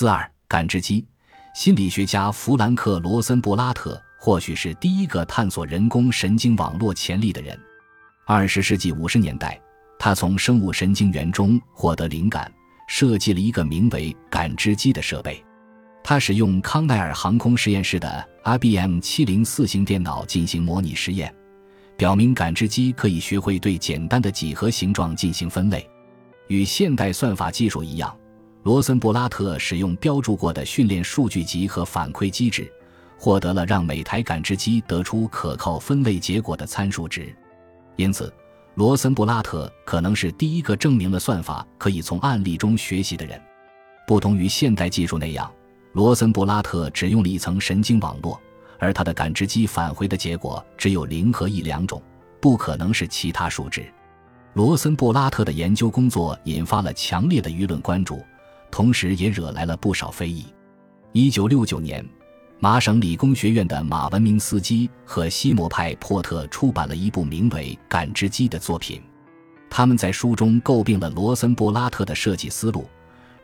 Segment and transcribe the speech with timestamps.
[0.00, 1.06] 四二感知机，
[1.54, 7.54] 心理学家弗兰克·罗森布拉特或许是第一个探索人工神经网络潜力的人。
[8.26, 9.60] 二十世纪五十年代，
[9.98, 12.50] 他从生物神经元中获得灵感，
[12.88, 15.44] 设计了一个名为“感知机”的设备。
[16.02, 21.30] 他使用康奈尔航空实验室的 IBM 七零四型电脑进行模拟实验，
[21.98, 25.86] 表明感知机可以学会对简单的几何形状进行分类。
[26.48, 28.16] 与现代算法技术一样，
[28.62, 32.70] 罗森布拉特使用标注过的训练数据集和反馈机制，
[33.18, 37.34] 获得了让每台感知机得出可靠分类结果的参数值。
[37.96, 38.30] 因此，
[38.74, 43.40] 罗森布拉特可能是第一个证明了算法可以从案例中学习的人。
[44.06, 45.50] 不同于现代技术那样，
[45.92, 48.38] 罗森布拉特只用了一层神经网络，
[48.78, 52.02] 而他的感知机返回的结果只有零和一两种，
[52.42, 53.90] 不可能是其他数值。
[54.52, 58.20] 罗森布拉特的研究工作引发了强烈的舆论关注，
[58.70, 60.46] 同时也惹来了不少非议。
[61.12, 62.06] 一九六九年，
[62.58, 69.02] 麻省理工学院的马文明斯基和西摩派珀特出版了一部名为《感知机》的作品。
[69.68, 72.88] 他们在书中诟病了罗森布拉特的设计思路，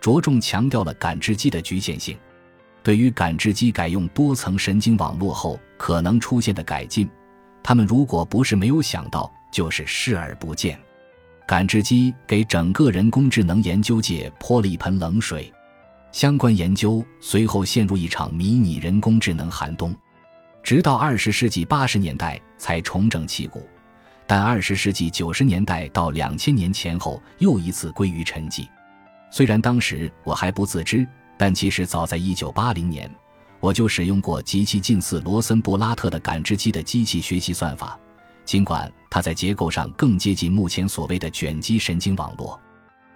[0.00, 2.16] 着重强调了感知机的局限性。
[2.82, 7.08] 对于感知机改用多层神经网络后可能出现的改进，
[7.62, 10.78] 他们如果不是没有想到，就是视而不见。
[11.46, 15.52] 感知机给整个人工智能研究界泼了一盆冷水，
[16.10, 19.94] 相关研究随后陷入一场迷你人工智能寒冬，
[20.60, 23.64] 直到二十世纪八十年代才重整旗鼓，
[24.26, 28.66] 但二十世纪九十年代到两千年前后又一次归于沉寂。
[29.30, 31.06] 虽然当时我还不自知，
[31.38, 33.08] 但其实早在一九八零年，
[33.60, 37.96] 我就使用过极其近似罗森布拉特的感知机的机器学习算法。
[38.44, 42.60] 尽管它在结构上更接近目前所谓的卷积神经网络，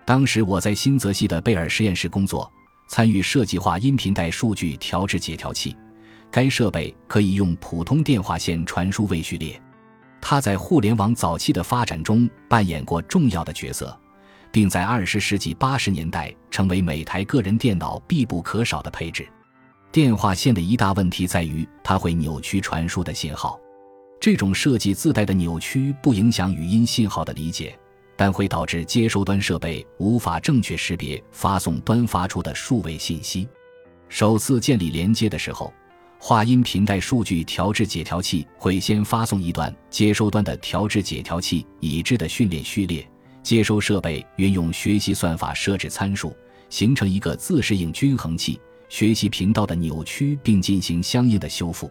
[0.06, 2.50] 当时我在新泽西的贝尔实验室工作，
[2.88, 5.76] 参与设计化音频带数据调制解调器。
[6.30, 9.60] 该设备可以用普通电话线传输未序列，
[10.22, 13.94] 它在互联网早期的发展中扮演过重要的角色，
[14.50, 19.28] 并在二十世纪八十年代成为每台个人电脑必不可少的配置。
[19.92, 23.60] 电话线的一大问题在于，它会扭曲传输的信号。
[24.20, 27.74] 这种设计自带的扭曲不影响语音信号的理解，
[28.16, 33.48] 但会导致接收端设备无法正确识别发送端发出的数位信息。
[34.10, 35.72] 首次建立连接的时候，
[36.18, 43.08] 话音频带数据调制解调器会先发送一段接收端的调制解调器已知的训练序列，
[43.42, 46.36] 接收设备运用学习算法设置参数，
[46.68, 48.60] 形成一个自适应均衡器，
[48.90, 51.90] 学习频道的扭曲并进行相应的修复。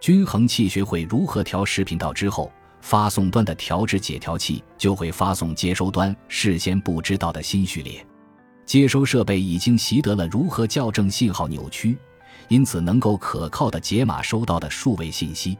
[0.00, 2.50] 均衡器学会如何调时频道之后，
[2.80, 8.04] 发送端的调制解调器就会发送接收端事先不知道的新序列。
[8.64, 11.98] 接收设备已经习得了如何校正信号扭曲，
[12.48, 15.58] 因此能够可靠的解码收到的数位信息。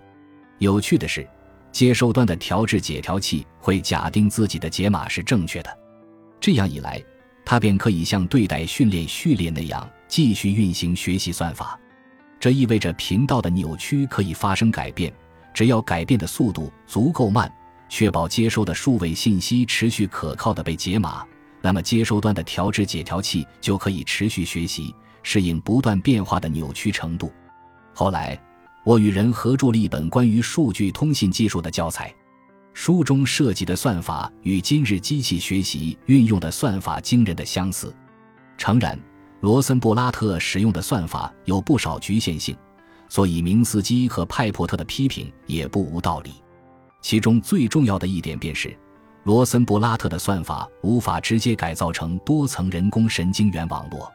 [0.59, 1.27] 有趣的是，
[1.73, 5.79] 接收端的调制解调器会假定自己的解码是正确的，
[6.39, 7.03] 这样一来，
[7.45, 11.79] 它便可以像对待训练序列那样继续运行学习算法。
[12.41, 15.13] 这意味着频道的扭曲可以发生改变，
[15.53, 17.53] 只要改变的速度足够慢，
[17.89, 21.25] 确保接收的数位信息持续可靠的被解码，
[21.61, 24.95] 那么接收端的调制解调器就可以持续学习，
[25.25, 27.33] 适应不断变化的扭曲程度。
[27.93, 28.41] 后来，
[28.85, 32.15] 我与人合著了一本关于数据通信技术的教材，
[32.73, 37.93] 书中设计的算法与今日机器学习运用的算法惊人的相似。
[38.57, 38.97] 诚然。
[39.41, 42.57] 罗森布拉特使用的算法有不少局限性，
[43.09, 46.33] 所以明斯基和派珀特的批评也不无道理。
[47.01, 48.77] 其中最重要的一点便是，
[49.23, 54.11] 罗森布拉特的算法无法直接改造成多层人工神经元网络。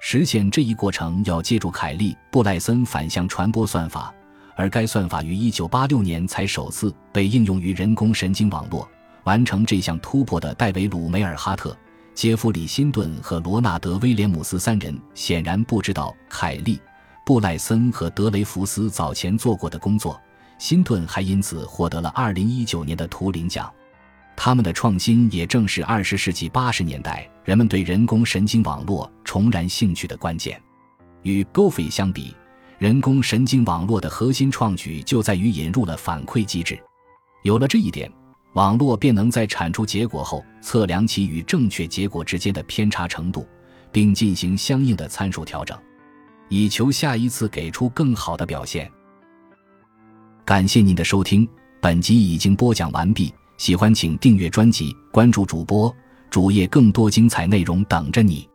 [0.00, 4.14] 实现这一过程要借助凯利布赖森反向传播算法，
[4.56, 8.88] 而该算法于1986年才首次被应用于人工神经网络。
[9.24, 11.76] 完成这项突破的戴维鲁梅尔哈特。
[12.14, 16.76] 杰弗里·辛顿和罗纳德·威廉姆斯三人显然不知道凯利·
[17.26, 20.20] 布莱森和德雷福斯早前做过的工作。
[20.56, 23.70] 辛顿还因此获得了2019年的图灵奖。
[24.36, 30.60] 他们的创新也正是20世纪80年代人们对人工神经网络重燃兴趣的关键。
[31.22, 32.34] 与 GoFi 相比，
[32.78, 36.78] 人工神经网络的核心创举就在于引入了反馈机制。
[37.42, 38.10] 有了这一点。
[38.54, 43.46] 网络便能在产出结果后测量其与正确结果之间的偏差程度，
[43.92, 45.76] 并进行相应的参数调整，
[46.48, 48.90] 以求下一次给出更好的表现。
[50.44, 51.48] 感谢您的收听，
[51.80, 53.32] 本集已经播讲完毕。
[53.56, 55.94] 喜欢请订阅专辑，关注主播
[56.28, 58.48] 主页，更多精彩内容等着你。